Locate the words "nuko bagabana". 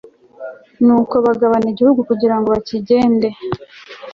0.85-1.67